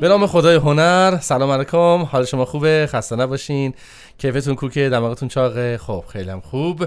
[0.00, 2.02] به نام خدای هنر سلام علیکم.
[2.02, 3.74] حال شما خوبه؟ خسته نباشین.
[4.18, 6.86] کیفتون کوکه؟ دماغتون چاقه؟ خب خیلی هم خوب.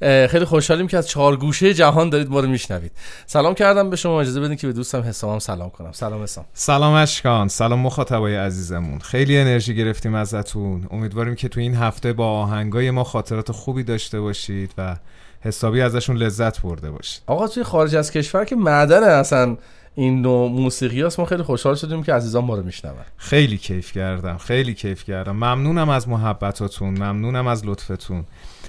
[0.00, 2.92] خیلی خوشحالیم که از چهار گوشه جهان دارید ما رو میشنوید.
[3.26, 4.20] سلام کردم به شما.
[4.20, 5.92] اجازه بدین که به دوستم حسامم سلام کنم.
[5.92, 6.44] سلام حسام.
[6.54, 7.48] سلام اشکان.
[7.48, 8.98] سلام مخاطبای عزیزمون.
[8.98, 10.86] خیلی انرژی گرفتیم ازتون.
[10.90, 14.96] امیدواریم که تو این هفته با آهنگای ما خاطرات خوبی داشته باشید و
[15.40, 17.22] حسابی ازشون لذت برده باشید.
[17.26, 19.56] آقا توی خارج از کشور که معدن اصلا
[19.94, 22.94] این نوع موسیقی هست ما خیلی خوشحال شدیم که عزیزان ما رو میشنون.
[23.16, 25.32] خیلی کیف کردم خیلی کیف کردم.
[25.32, 28.24] ممنونم از محبتاتون ممنونم از لطفتون.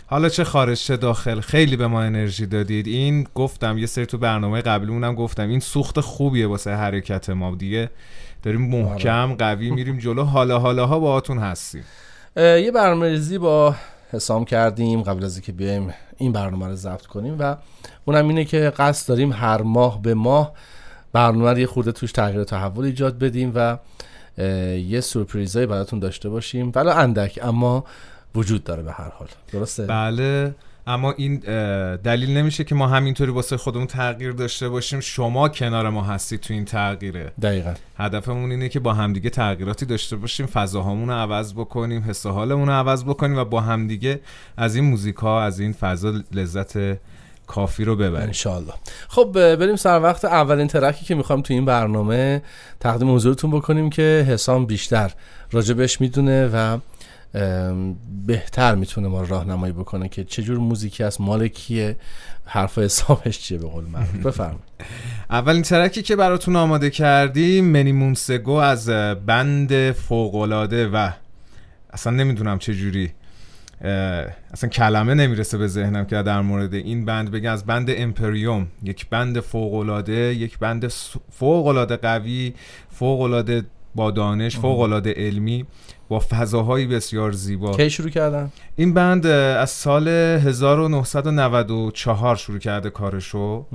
[0.06, 2.88] حالا چه خارج چه داخل خیلی به ما انرژی دادید.
[2.88, 7.90] این گفتم یه سری تو برنامه قبلیمونم گفتم این سوخت خوبیه واسه حرکت ما دیگه.
[8.44, 9.36] داریم محکم آره.
[9.36, 10.24] قوی میریم جلو.
[10.24, 11.84] حالا حالا ها باهاتون هستیم.
[12.38, 13.76] یه برنامه‌ریزی با
[14.12, 17.56] حسام کردیم قبل از اینکه بیایم این برنامه رو ضبط کنیم و
[18.06, 20.54] اونم اینه که قصد داریم هر ماه به ماه
[21.13, 23.77] برنامه یه خورده توش تغییر تحول ایجاد بدیم و
[24.77, 26.71] یه سورپریزایی براتون داشته باشیم.
[26.76, 27.85] ولی اندک اما
[28.35, 29.27] وجود داره به هر حال.
[29.51, 30.55] درسته؟ بله.
[30.87, 31.37] اما این
[31.95, 34.99] دلیل نمیشه که ما همینطوری واسه خودمون تغییر داشته باشیم.
[34.99, 37.32] شما کنار ما هستید تو این تغییره.
[37.41, 37.73] دقیقا.
[37.98, 40.45] هدفمون اینه که با همدیگه تغییراتی داشته باشیم.
[40.45, 44.20] فضاهامون رو عوض بکنیم حس حالمون رو عوض بکنیم و با همدیگه
[44.57, 46.77] از این موزیک ها از این فضا لذت
[47.52, 48.27] کافی رو ببریم.
[48.27, 48.74] انشالله
[49.07, 52.41] خب بریم سر وقت اولین ترکی که می‌خوام تو این برنامه
[52.80, 55.12] تقدیم حضورتون بکنیم که حسام بیشتر
[55.52, 56.77] راجبش می‌دونه و
[58.27, 61.96] بهتر می‌تونه ما راهنمایی بکنه که چجور موزیکی است مال کیه
[62.46, 64.06] حرف حسابش چیه به قول من.
[64.25, 64.62] بفرمایید.
[65.29, 68.90] اولین ترکی که براتون آماده کردیم منی مونسگو از
[69.25, 71.09] بند فوقلاده و
[71.94, 73.12] اصلا نمی‌دونم چجوری
[74.53, 79.09] اصلا کلمه نمی‌رسه به ذهنم که در مورد این بند بگم از بند امپریوم یک
[79.09, 80.88] بند فوقلاده یک بند
[81.31, 82.53] فوقلاده قوی
[82.89, 83.63] فوقلاده
[83.95, 85.66] با دانش فوقلاده علمی.
[86.11, 87.72] با فضاهایی بسیار زیبا.
[87.72, 93.66] کی شروع کردن؟ این بند از سال 1994 شروع کرده کارشو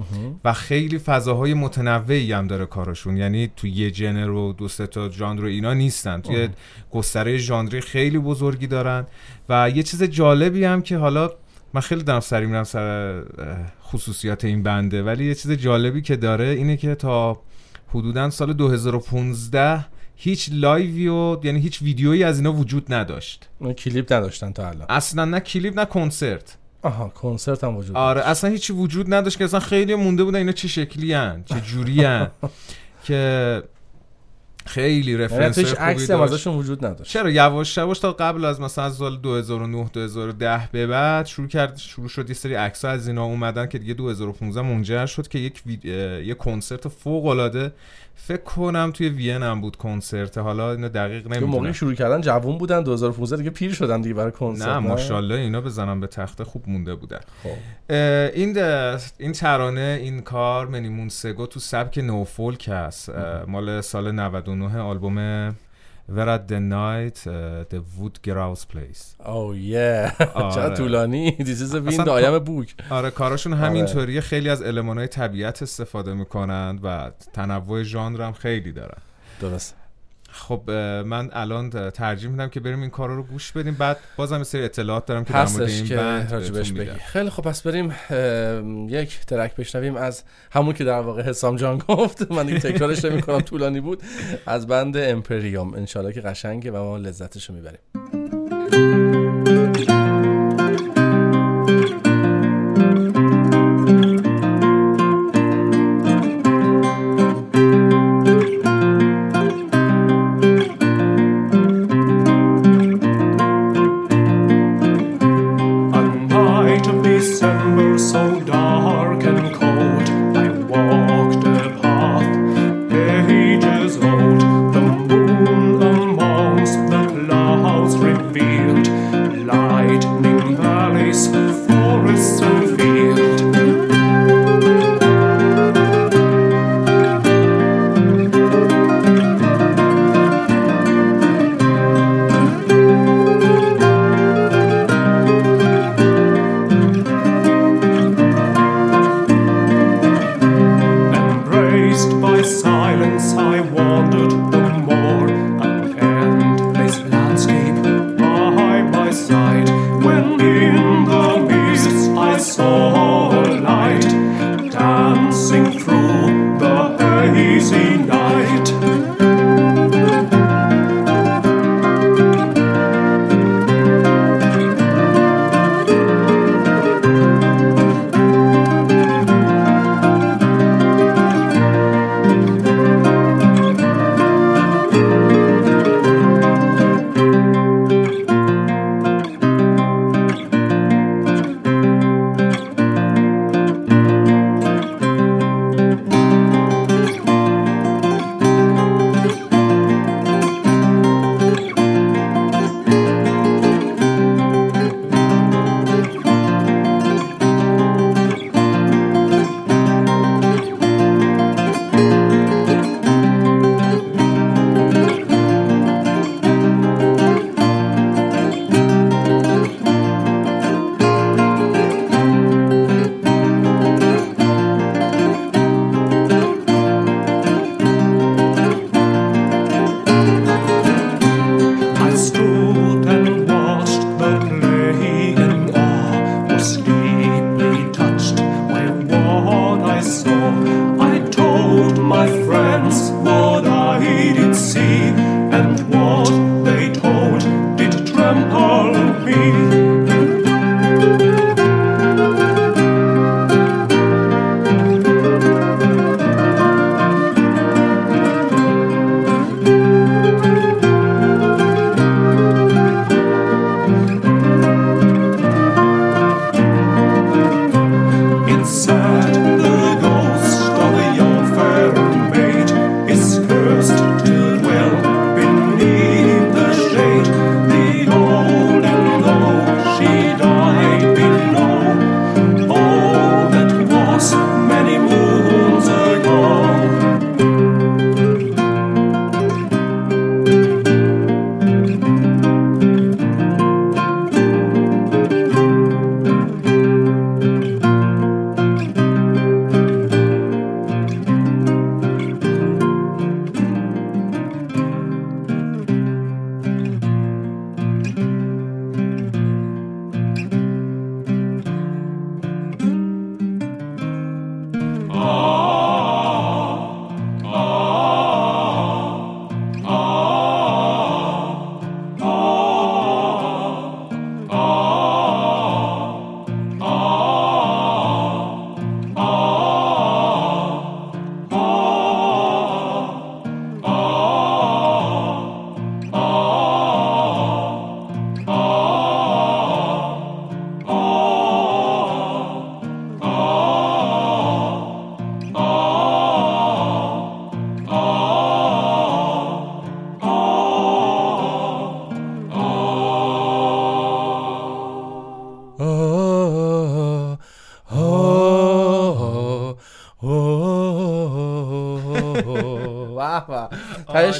[0.44, 3.16] و خیلی فضاهای متنوعی هم داره کارشون.
[3.16, 6.20] یعنی تو یه جنر و دو تا ژانر اینا نیستن.
[6.20, 6.48] توی
[6.90, 9.06] گستره ژانری خیلی بزرگی دارن.
[9.48, 11.30] و یه چیز جالبی هم که حالا
[11.74, 13.22] من خیلی دارم سری میرم سر
[13.82, 17.40] خصوصیات این بنده ولی یه چیز جالبی که داره اینه که تا
[17.88, 23.48] حدودا سال 2015 هیچ لایوی و یعنی هیچ ویدیویی از اینا وجود نداشت.
[23.78, 24.86] کلیپ نداشتن تا الان.
[24.88, 26.56] اصلا نه کلیپ نه کنسرت.
[26.82, 30.52] آها کنسرت هم وجود آره اصلا هیچی وجود نداشت که اصلا خیلی مونده بودن اینا
[30.52, 32.30] چه شکلی هن چه جوری هن.
[33.06, 33.62] که
[34.66, 37.12] خیلی رفرنس یعنی عکس ازشون وجود نداشت.
[37.12, 42.08] چرا؟ یواش یواش تا قبل از مثلا سال 2009 2010 به بعد شروع کرد شروع
[42.08, 45.62] شد یه سری عکس از اینا اومدن که دیگه 2015 منجر شد که یک
[46.24, 47.72] یه کنسرت فوق العاده
[48.18, 50.38] فکر کنم توی وین هم بود کنسرت.
[50.38, 51.50] حالا اینو دقیق نمی‌دونم.
[51.50, 55.60] موقعی شروع کردن جوون بودن 2015 دیگه پیر شدن دیگه برای کنسرت نه ماشاءالله اینا
[55.60, 57.20] بزنم به تخته خوب مونده بودن.
[57.42, 57.50] خب.
[58.34, 58.58] این
[59.18, 63.10] این ترانه این کار منیمون سگو تو سبک نو فولک هست
[63.46, 65.54] مال سال 99 آلبوم
[66.08, 69.16] Where at the night uh, the wood grouse place.
[69.24, 70.10] Oh yeah.
[70.54, 71.36] چقدر طولانی.
[71.40, 72.90] This is a wind I am a book.
[72.90, 74.20] آره کاراشون همینطوریه.
[74.20, 78.98] خیلی از المانهای طبیعت استفاده می‌کنند و تنوع ژانر هم خیلی دارن.
[79.40, 79.74] درست.
[80.36, 80.70] خب
[81.06, 83.74] من الان ترجیح میدم که بریم این کارا رو گوش بدیم.
[83.74, 87.92] بعد بازم سری اطلاعات دارم که در مورد این بند بگی خیلی خب پس بریم
[88.90, 89.96] یک ترک بشنویم.
[89.96, 94.02] از همون که در واقع حسام جان گفت من دیگه تکرارش نمی‌کنم طولانی بود.
[94.46, 95.74] از بند امپریوم.
[95.74, 97.80] انشالله که قشنگه و ما لذتش رو می‌بریم.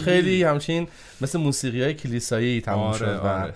[0.01, 0.89] خیلی همچین
[1.21, 3.55] مثل موسیقی های کلیسایی تموم آره، شد و آره.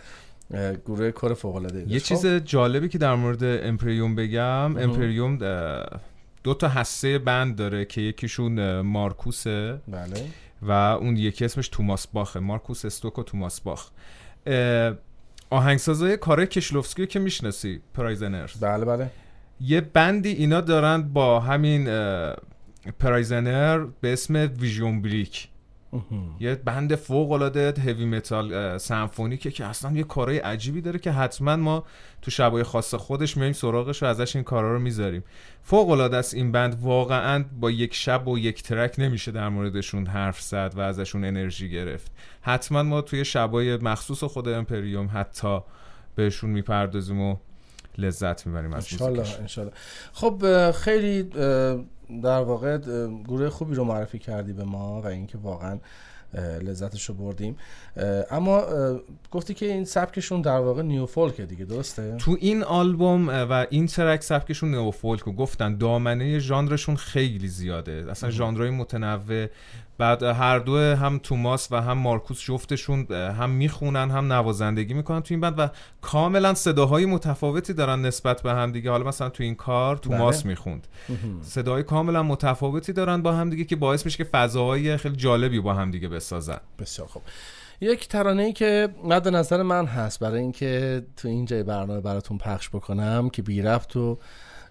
[0.87, 4.76] گروه کار فوق العاده یه چیز جالبی که در مورد امپریوم بگم.
[4.76, 5.38] امپریوم
[6.44, 10.26] دو تا هسته بند داره که یکیشون مارکوسه بله.
[10.62, 13.90] و اون یکی اسمش توماس باخه مارکوس استوک و توماس باخ.
[15.50, 19.11] آهنگسازای کارای کشلوفسکی که می‌شناسی پرایزنرز؟ بله بله.
[19.61, 21.85] یه بندی اینا دارن با همین
[22.99, 25.49] پرایزنر به اسم Vision Bleak.
[26.40, 31.12] یه band فوق العاده heavy metal symphonic ه که اصلا یه کارهای عجیبی داره که
[31.12, 31.85] حتما ما
[32.23, 35.25] تو شبای خاص خودش میایم سراغش و ازش این کارا رو می‌ذاریم.
[35.62, 40.06] فوق العاده است این band واقعا با یک شب و یک track نمیشه در موردشون
[40.06, 42.12] حرف زد و ازشون انرژی گرفت.
[42.40, 45.59] حتما ما توی شبای مخصوص خود امپریوم حتی
[46.14, 47.37] بهشون می‌پردازیم و
[47.99, 49.73] لذت می‌بریم از انشالله انشالله.
[50.12, 51.23] خب خیلی
[52.23, 52.78] در واقع
[53.28, 55.78] گروه خوبی رو معرفی کردی به ما و اینکه واقعا
[56.62, 57.56] لذتش رو بردیم.
[58.30, 58.62] اما
[59.30, 63.87] گفتی که این سبکشون در واقع نیو فولکه دیگه درسته؟ تو این آلبوم و این
[63.87, 68.06] ترک سبکشون نئو فولک گفتن دامنه ژانرشون خیلی زیاده.
[68.11, 69.47] اصلا ژانرهای متنوع.
[70.00, 75.35] بعد هر دو هم توماس و هم مارکوس جفتشون هم می‌خونن هم نوازندگی می‌کنن تو
[75.35, 75.69] این بند و
[76.00, 80.49] کاملا صداهای متفاوتی دارن نسبت به هم دیگه حالا مثلا تو این کار توماس بله.
[80.49, 80.87] می‌خوند.
[81.42, 85.75] صداهای کاملا متفاوتی دارن با هم دیگه که باعث میشه که فضاهای خیلی جالبی با
[85.75, 87.23] هم دیگه بسازن بسیار خوب
[87.80, 92.38] یک ترانه ای که مد نظر من هست برای اینکه تو این جای برنامه براتون
[92.38, 94.19] پخش بکنم که بی رفت و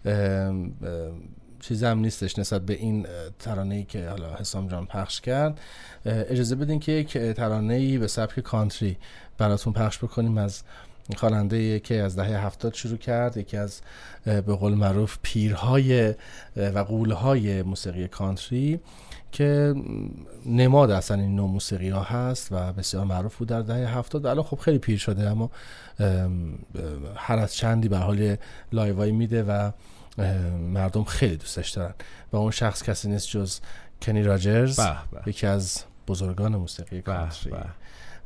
[0.05, 0.73] ام، ام،
[1.59, 3.07] چیزی هم نیستش نسبت به این
[3.39, 5.59] ترانه ای که حالا حسام جان پخش کرد.
[6.05, 8.97] اجازه بدین که یک ترانه ای به سبک کانتری
[9.37, 10.37] براتون پخش بکنیم.
[10.37, 10.63] از
[11.17, 13.81] خواننده که از دهه هفتاد شروع کرد یکی از
[14.25, 16.13] به قول معروف پیرهای
[16.55, 18.79] و قولهای موسیقی کانتری
[19.31, 19.75] که
[20.45, 24.25] نماد اصلا این نوع موسیقی ها هست و بسیار معروف بود در دهه هفتاد.
[24.25, 25.51] الان خب خیلی پیر شده اما
[25.99, 26.59] ام، ام،
[27.15, 28.35] هر از چندی به حال
[28.71, 29.71] لایوایی میده و
[30.73, 31.93] مردم خیلی دوستش دارن.
[32.31, 33.59] و اون شخص کسی نیست جز
[34.01, 34.79] کنی راجرز
[35.25, 37.53] یکی از بزرگان موسیقی کانتری.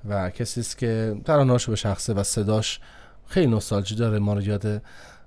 [0.10, 2.80] و کسی است که ترانه‌هاشو به شخصه و صداش
[3.28, 4.20] خیلی نوستالژی داره.
[4.20, 4.82] ما رو یاد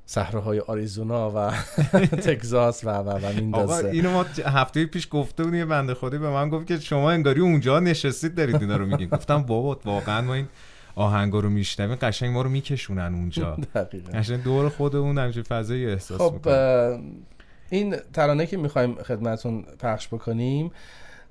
[0.07, 1.53] صحراهای آریزونا و
[2.27, 6.31] تگزاس و و و میندازه اینو ما هفته پیش گفته بودیم یه بنده خودی به
[6.31, 9.09] من گفت که شما انگاری اونجا نشستید دارید اینا رو میگین.
[9.09, 10.49] گفتم بابا واقعا ما این
[10.97, 13.57] آهنگا رو میشنویم قشنگ ما رو میکشونن اونجا.
[13.75, 14.13] دقیقاً.
[14.13, 17.27] قشنگ دور خودمون همچین فضایی احساس خب می‌کنیم.
[17.71, 20.71] این ترانه که می‌خوایم خدمتون پخش بکنیم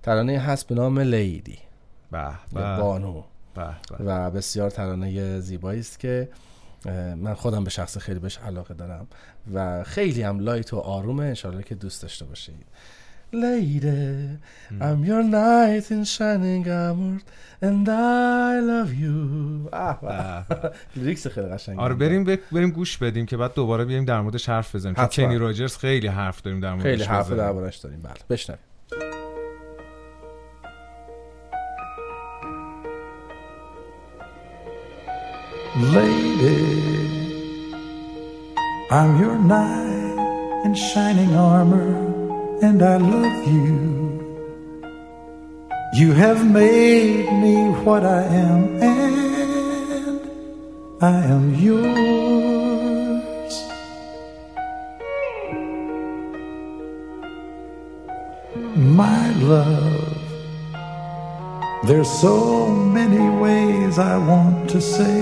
[0.03, 1.57] ترانه هست به نام Lady
[2.11, 3.23] به بانو.
[3.99, 6.29] و بسیار ترانه زیبایی است که
[7.17, 9.07] من خودم به شخص خیلی بهش علاقه دارم
[9.53, 11.23] و خیلی هم light و آرومه.
[11.23, 12.65] انشالله که دوست داشته باشید.
[13.35, 14.37] Lady,
[14.79, 17.19] I'm your knight in shining armor
[17.61, 19.69] and I love you.
[20.95, 24.75] lyrics خیلی قشنگه آره بریم بریم گوش بدیم که بعد دوباره بیایم در موردش حرف
[24.75, 25.25] بزنیم چون.
[25.27, 27.31] کنی راجرز خیلی حرف داریم در موردش خیلی حرف.
[27.31, 28.59] دربارش داریم بله بشنویم
[35.75, 37.73] Lady,
[38.91, 41.91] I'm your knight in shining armor,
[42.61, 43.95] and I love you.
[45.93, 50.21] You have made me what I am, and
[51.01, 51.95] I am yours.
[58.75, 60.17] My love.
[61.85, 65.21] There's so many ways I want to say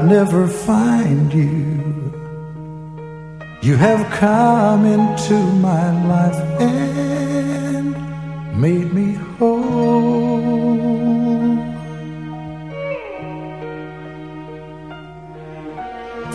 [0.01, 1.77] I'd never find you.
[3.61, 7.93] You have come into my life and
[8.59, 10.41] made me whole.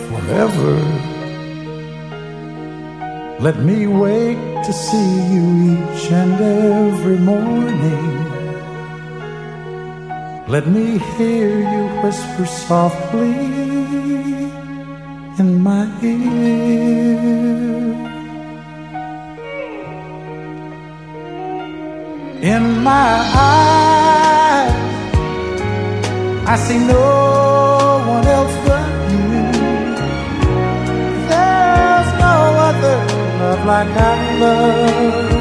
[0.07, 0.75] forever.
[3.41, 8.26] Let me wake to see you each and every morning.
[10.49, 13.35] Let me hear you whisper softly
[15.41, 17.27] in my ear.
[22.41, 24.71] In my eyes,
[26.47, 29.27] I see no one else but you.
[31.27, 32.35] There's no
[32.69, 32.97] other
[33.41, 35.36] love like I love.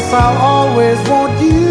[0.00, 1.69] Yes, I'll always want you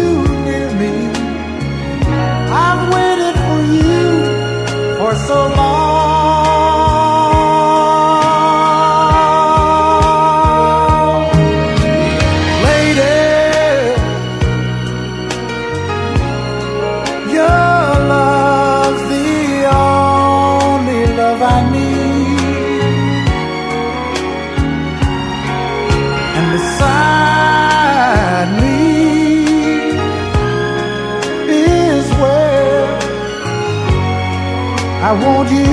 [35.10, 35.66] I want you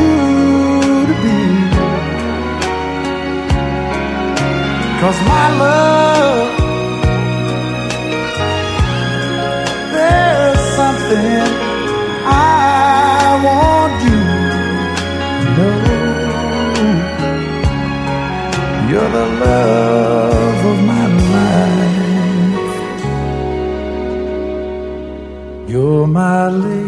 [1.10, 1.40] to be.
[5.00, 6.48] Cause my love,
[9.94, 11.46] there's something
[12.26, 12.40] I
[13.48, 14.22] want you
[15.44, 15.82] to know.
[18.90, 22.66] You're the love of my life.
[25.70, 26.87] You're my lady.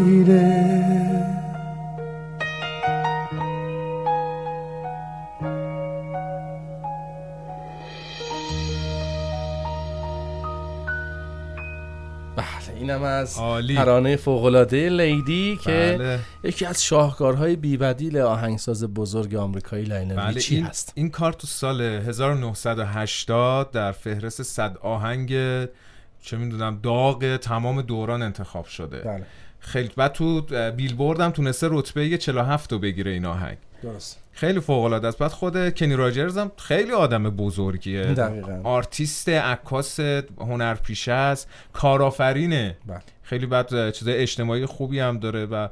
[13.20, 13.74] از عالی.
[13.74, 16.18] ترانه فوق‌العاده Lady که بله.
[16.44, 21.46] یکی از شاهکارهای بیبدیل آهنگساز بزرگ آمریکایی لاینل بله ریچی این, هست این کار تو
[21.46, 25.28] سال 1980 در فهرست صد آهنگ
[26.22, 29.26] چه می‌دونم داغ تمام دوران انتخاب شده بله
[29.60, 30.40] خیلی بعد تو
[30.76, 34.18] بیلبورد هم تونسته رتبه 47 رو بگیره این آهنگ درست.
[34.32, 35.18] خیلی فوق العاده است.
[35.18, 38.02] بعد خود کنی راجرز هم خیلی آدم بزرگیه.
[38.02, 38.60] دقیقاً.
[38.64, 40.00] آرتیست عکاس
[40.40, 41.48] هنرپیشه است.
[41.72, 42.76] کارآفرینه.
[42.86, 43.00] بله.
[43.22, 45.68] خیلی بعد چیز اجتماعی خوبی هم داره و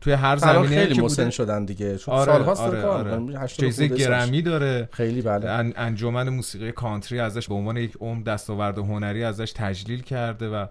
[0.00, 1.98] توی هر زمینه خیلی که مسن شدن دیگه.
[1.98, 3.16] چون آره سالهاست آره, آره.
[3.16, 3.38] می‌کنه.
[3.40, 4.20] 80 جایزه خورده سالشه.
[4.26, 4.88] گرمی داره.
[4.92, 5.48] خیلی بله.
[5.50, 10.66] ان- انجمن موسیقی country ازش به عنوان یک عمر دستاورد هنری ازش تجلیل کرده و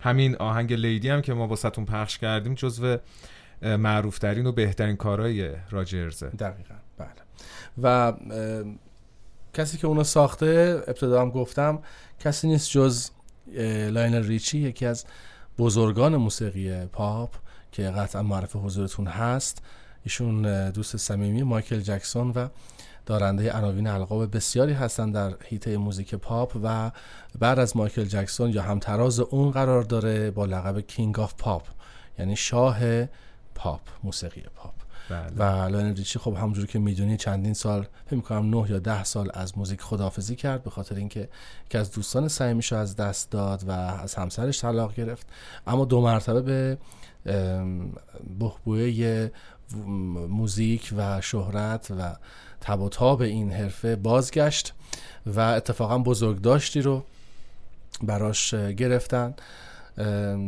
[0.00, 2.96] همین آهنگ Lady هم که ما واسهتون پخش کردیم جزو
[3.62, 6.28] معروف ترین و بهترین کارهای راجرزه.
[6.28, 7.08] دقیقا بله.
[7.82, 8.12] و
[9.54, 11.78] کسی که اونو ساخته ابتدا هم گفتم
[12.20, 13.10] کسی نیست جز
[13.90, 15.04] لاینل ریچی یکی از
[15.58, 17.34] بزرگان موسیقی پاپ
[17.72, 19.62] که قطعا معرف حضورتون هست.
[20.04, 22.48] ایشون دوست صمیمی مایکل جکسون و
[23.06, 26.90] دارنده عناوین القاب بسیاری هستند در حیطه موزیک پاپ و
[27.38, 31.62] بعد از مایکل جکسون یا همتراز اون قرار داره با لقب King of Pop
[32.18, 32.78] یعنی شاه
[33.54, 34.72] پاپ موسیقی پاپ.
[35.08, 35.30] بله.
[35.36, 39.30] و لاینل ریچی خب همونجوری که می‌دونی چندین سال فکر می‌کنم نه یا ده سال
[39.34, 41.28] از موزیک خداحافظی کرد به خاطر اینکه
[41.66, 45.26] یکی از دوستان صمیمیش از دست داد و از همسرش طلاق گرفت.
[45.66, 46.78] اما دو مرتبه به
[48.66, 49.80] و-
[50.28, 52.12] موزیک و شهرت و
[52.60, 54.74] تب و تاب این حرفه بازگشت
[55.26, 57.04] و اتفاقا بزرگداشتی رو
[58.02, 59.34] براش گرفتن.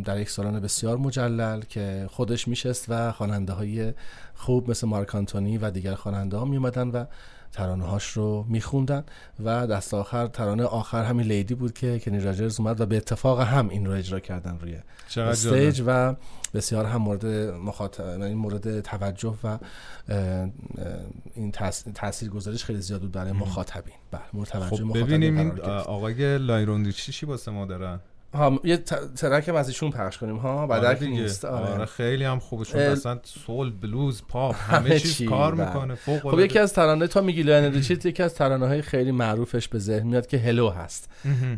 [0.04, 3.92] در یک سالن بسیار مجلل که خودش میشست و خواننده های
[4.34, 7.04] خوب مثل مارک آنتونی و دیگر خواننده ها میومدن و
[7.54, 9.04] ترانه هاش رو میخوندن
[9.44, 13.40] و دست آخر ترانه آخر همین لیدی بود که کنی راجرز اومد و به اتفاق
[13.40, 14.76] هم این رو اجرا کردن روی
[15.16, 15.82] استیج.
[15.86, 16.14] و
[16.54, 19.58] بسیار هم مورد مخاطب این مورد توجه و
[21.34, 21.52] این
[21.94, 25.60] تاثیر گذاریش خیلی زیاد بود برای مخاطبین بله مورد توجه خب ببینیم این.
[25.68, 28.00] آقای لایرون ریچی چی واسه ما دارن
[28.34, 28.76] ها یه
[29.16, 31.06] ترک هم از ایشون پخش کنیم ها بعد آره.
[31.06, 31.66] نیست آره.
[31.66, 31.84] آره.
[31.84, 35.66] خیلی هم خوبه چون اصلا سول بلوز پاپ همه چیز چی، کار بله.
[35.66, 36.40] می‌کنه فوق خب.
[36.40, 40.26] یکی از ترانه تا میگی ریچیت یکی از ترانه های خیلی معروفش به ذهن میاد
[40.26, 41.10] که هلو هست.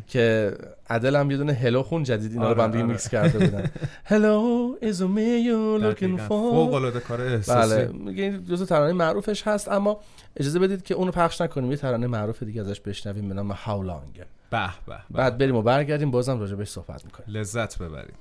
[0.07, 0.53] که
[0.91, 2.93] عدل هم یه دونه هلو خون جدید اینا رو آره، با هم دیگه آره.
[2.93, 3.71] میکس کرده بودن.
[4.05, 6.17] هلو me you looking دقیقاً.
[6.17, 7.75] فوق for العاده کار احساسی.
[7.75, 7.89] بله.
[7.93, 10.01] میگه این جزو ترانه معروفش هست اما
[10.37, 11.71] اجازه بدید که اونو پخش نکنیم.
[11.71, 14.99] یه ترانه معروف دیگه ازش بشنویم به نام هاو لانگ به به.
[15.11, 17.37] بعد بریم و برگردیم بازم راجع بهش صحبت می‌کنیم.
[17.37, 18.15] لذت ببرید.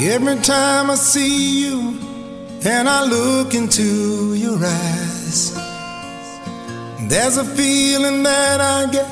[0.00, 1.98] Every time I see you
[2.64, 5.52] and I look into your eyes.
[7.08, 9.10] There's a feeling that I get,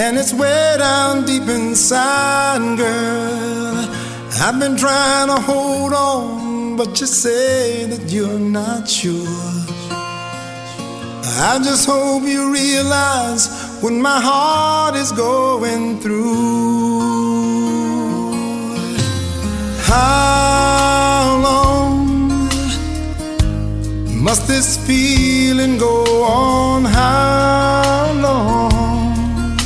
[0.00, 3.76] and it's way down deep inside, girl.
[4.40, 9.24] I've been trying to hold on, but you say that you're not sure.
[11.40, 17.37] I just hope you realize when my heart is going through.
[19.88, 22.48] How long
[24.22, 26.84] must this feeling go on?
[26.84, 29.56] How long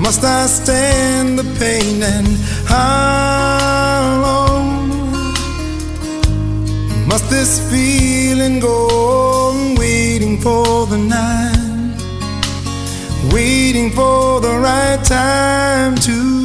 [0.00, 2.02] must I stand the pain?
[2.02, 2.26] And
[2.66, 4.88] how long
[7.06, 8.88] must this feeling go
[9.52, 9.76] on?
[9.76, 11.96] Waiting for the night,
[13.32, 16.37] waiting for the right time to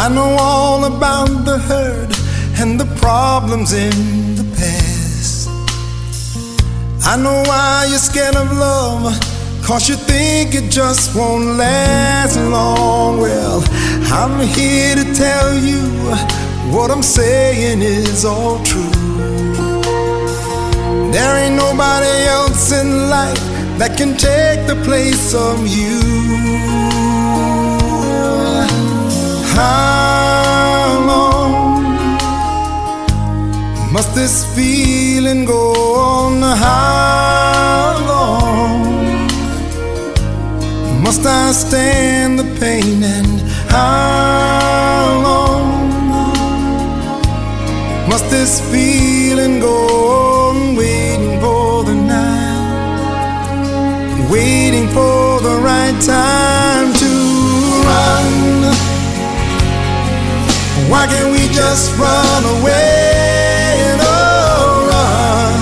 [0.00, 2.12] I know all about the hurt
[2.60, 5.48] and the problems in the past.
[7.04, 9.12] I know why you're scared of love,
[9.64, 13.20] cause you think it just won't last long.
[13.20, 13.60] Well,
[14.12, 15.82] I'm here to tell you
[16.72, 19.02] what I'm saying is all true.
[21.10, 23.42] There ain't nobody else in life
[23.80, 26.17] that can take the place of you.
[29.58, 31.82] How long
[33.92, 35.62] must this feeling go
[35.94, 36.42] on?
[36.42, 38.78] How long
[41.02, 43.02] must I stand the pain?
[43.02, 45.66] And how long
[48.08, 48.87] must this feeling
[61.70, 63.94] just run away?
[64.00, 65.60] Oh, run.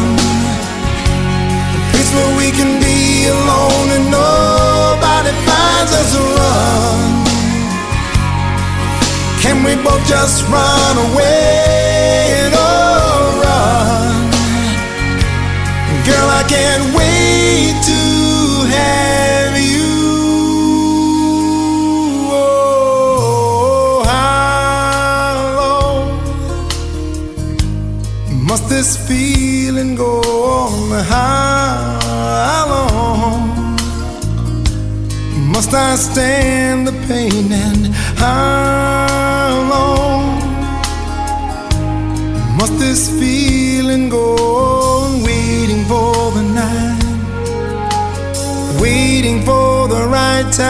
[1.74, 6.10] A place where we can be alone and nobody finds us.
[6.38, 7.10] Run.
[9.42, 11.65] Can we both just run away?
[35.96, 37.50] I stand the pain?
[37.50, 37.86] And
[38.18, 40.24] how long
[42.58, 45.22] must this feeling go on?
[45.22, 47.06] Waiting for the night
[48.78, 50.68] waiting for the right time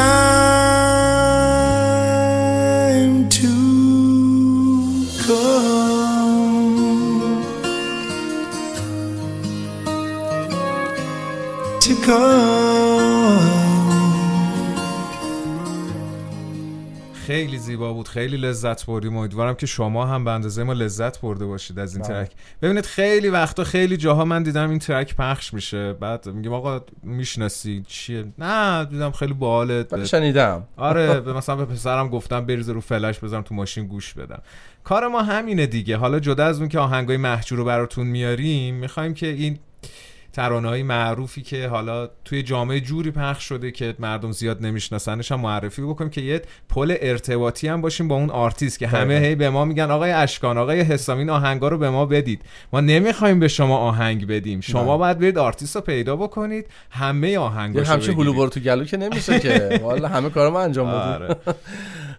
[3.29, 3.49] to
[5.27, 5.67] come.
[11.81, 12.36] To come.
[17.27, 21.47] خیلی زیبا بود خیلی لذت بردیم امیدوارم که شما هم به اندازه ما لذت برده
[21.47, 22.13] باشید از این بله.
[22.13, 22.31] ترک.
[22.63, 27.85] ببینید خیلی وقتا خیلی جاها من دیدم این ترک پخش میشه بعد میگم آقا می‌شناسی
[27.87, 29.87] چیه؟ نه دیدم خیلی باحاله.
[29.93, 30.65] ولی شنیدم.
[30.77, 34.43] آره به مثلا به پسرم گفتم بریز رو فلش بذارم تو ماشین گوش بدم.
[34.85, 35.97] کار ما همینه دیگه.
[35.97, 39.59] حالا جدا از اون که آهنگای محجور رو براتون میاریم می‌خوایم که این
[40.37, 45.41] ترانه های معروفی که حالا توی جامعه جوری پخش شده که مردم زیاد نمیشناسنش هم
[45.41, 49.15] معرفی بکنیم که یه پل ارتباطی هم باشیم با اون آرتیست که همه.
[49.15, 52.81] هی به ما میگن آقای اشکان آقای حسام این آهنگا رو به ما بدید ما
[52.81, 54.99] نمی‌خوایم به شما آهنگ بدیم شما نه.
[54.99, 58.39] باید برید آرتیست رو پیدا بکنید همه یه آهنگاشو همچین هلو بگیرید.
[58.39, 61.37] برو تو گلو که نمیشه که والا همه کار ما انجام بدیم آره.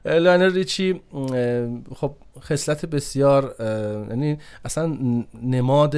[0.07, 1.01] لاینل ریچی
[1.95, 3.55] خب خصلت بسیار
[4.09, 4.97] یعنی اصلا
[5.43, 5.95] نماد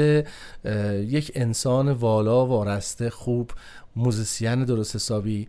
[1.07, 3.51] یک انسان والا وارسته خوب
[3.95, 5.47] موزیسین درست حسابی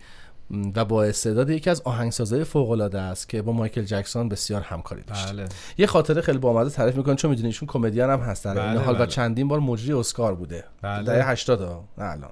[0.77, 5.03] و با استعداد یکی از آهنگسازهای فوق العاده است که با مایکل جکسون بسیار همکاری
[5.03, 5.33] داشت.
[5.33, 5.45] بله.
[5.79, 8.85] یه خاطره خیلی بامزه تعریف می‌کنن چون می‌دونی ایشون کمدین هم هست در این بله،
[8.85, 9.07] حال و بله.
[9.07, 10.65] چندین بار مجری اسکار بوده.
[10.83, 11.03] بله.
[11.05, 12.31] دهه 80 ها نه الان.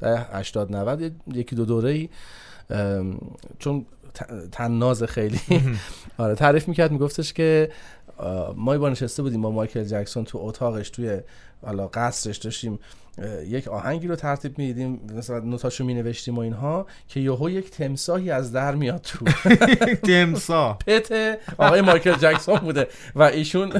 [0.00, 2.08] دهه 80 90 یه- یکی دو دوره ای
[3.58, 3.86] چون
[4.52, 5.40] تناز خیلی.
[6.18, 7.70] آره تعریف می‌کرد میگفتش که
[8.56, 11.20] ما بار نشسته بودیم با مایکل جکسون تو اتاقش توی
[11.66, 12.78] حالا قصرش داشتیم.
[13.46, 18.30] یک آهنگی رو ترتیب می‌دیدیم مثلا نوتاشو می نوشتیم و اینها که یهو یک تمساهی
[18.30, 19.24] از در میاد تو.
[20.12, 22.86] تمساه پت آقای مایکل جکسون بوده.
[23.14, 23.72] و ایشون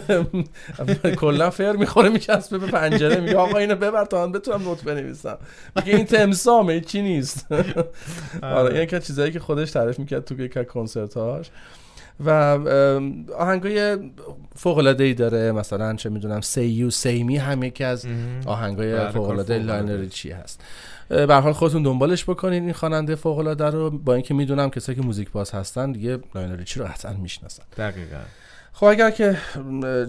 [1.20, 5.38] کلا فر می‌خوره میچسبه به پنجره میگه آقا اینو ببر تا من بتونم نوت بنویسم.
[5.76, 7.46] میگه این تمسامه چی نیست؟
[8.42, 11.50] آره این که چیزایی که خودش تعریف می‌کرد تو یک کنسرتاش
[12.24, 12.30] و
[13.38, 13.98] آهنگای
[14.56, 18.06] فوق العاده ای داره مثلا چه می‌دونم Say You Say Me هم یکی از
[18.46, 19.58] آهنگای بله، فوق العاده.
[19.58, 20.60] لاینل ریچی هست.
[21.08, 25.04] به حال خودتون دنبالش بکنید این خواننده فوق العاده رو با اینکه می‌دونم کسایی که
[25.04, 27.62] موزیک باز هستن دیگه لاینل ریچی رو قطعا می‌شناسن.
[27.76, 28.16] دقیقا.
[28.72, 29.36] خب اگر که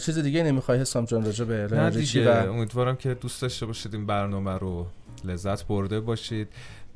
[0.02, 3.94] چیز دیگه نمی‌خوای حسام جان راجع به لاینل ریچی و امیدوارم که دوست داشته باشید
[3.94, 4.88] این برنامه رو
[5.26, 6.48] لذت برده باشید.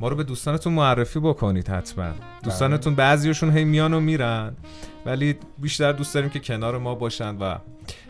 [0.04, 2.12] ما رو به دوستانتون معرفی بکنید حتما.
[2.44, 4.54] دوستانتون بعضیشون هی میان و میرن
[5.06, 7.58] ولی بیشتر دوست داریم که کنار ما باشن و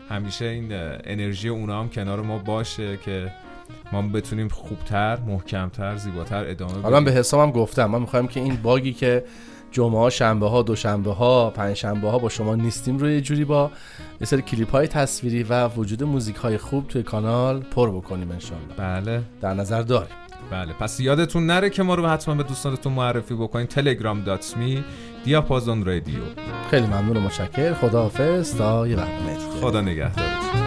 [0.08, 0.68] همیشه این
[1.04, 3.32] انرژی اونا هم کنار ما باشه که
[3.92, 7.04] ما بتونیم خوبتر محکمتر زیباتر ادامه حالا بدیم.
[7.04, 7.84] به حسابم گفتم.
[7.84, 9.24] ما می‌خوایم که این باگی که
[9.74, 12.98] جمعه ها شنبه ها دوشنبه ها پنج شنبه ها با شما نیستیم.
[12.98, 13.70] رو یه جوری با
[14.20, 18.74] یه سری کلیپ های تصویری و وجود موزیک های خوب توی کانال پر بکنیم انشالله
[18.76, 19.22] بله.
[19.40, 20.16] در نظر داریم.
[20.50, 20.72] بله.
[20.72, 24.84] پس یادتون نره که ما رو حتما به دوستانتون معرفی بکنید تلگرام دات می
[25.24, 26.20] دیاپازون رادیو.
[26.70, 28.56] خیلی ممنون و متشکر خداحافظ.
[28.56, 30.64] تا یه برنامه دیگه خدا نگهدارتون.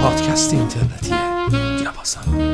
[0.00, 1.23] پادکست اینترنتی
[2.14, 2.53] Casa.